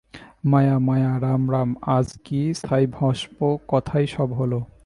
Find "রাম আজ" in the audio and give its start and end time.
1.51-2.07